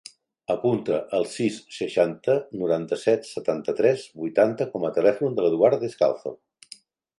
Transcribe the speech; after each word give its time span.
Apunta 0.51 0.95
el 1.17 1.27
sis, 1.33 1.59
seixanta, 1.79 2.37
noranta-set, 2.63 3.29
setanta-tres, 3.33 4.07
vuitanta 4.25 4.69
com 4.75 4.89
a 4.89 4.93
telèfon 4.99 5.37
de 5.39 5.47
l'Eduard 5.47 5.81
Descalzo. 5.87 6.37